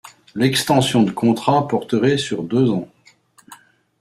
L’extension 0.33 1.03
de 1.03 1.11
contrat 1.11 1.67
porterait 1.67 2.17
sur 2.17 2.41
deux 2.41 2.71
ans. 2.71 2.87